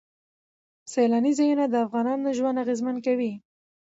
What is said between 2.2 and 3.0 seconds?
ژوند اغېزمن